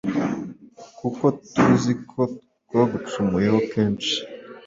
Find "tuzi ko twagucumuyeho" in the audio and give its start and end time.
1.51-3.59